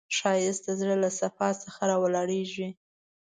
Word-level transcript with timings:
ښایست 0.17 0.61
د 0.65 0.69
زړه 0.79 0.95
له 1.03 1.09
صفا 1.19 1.49
څخه 1.63 1.81
راولاړیږي 1.91 2.67